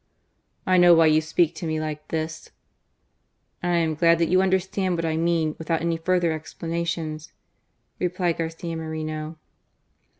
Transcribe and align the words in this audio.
"I 0.65 0.77
know 0.77 0.95
why 0.95 1.05
you 1.05 1.21
speak 1.21 1.53
to 1.53 1.67
me 1.67 1.79
like 1.79 2.07
this!" 2.07 2.49
"And 3.61 3.71
I 3.71 3.77
am 3.77 3.93
glad 3.93 4.17
that 4.17 4.29
you 4.29 4.41
understand 4.41 4.95
what 4.95 5.05
I 5.05 5.15
mean, 5.15 5.53
without 5.59 5.81
any 5.81 5.97
further 5.97 6.31
explanation," 6.31 7.19
replied 7.99 8.39
Garcia 8.39 8.75
Moreno. 8.75 9.37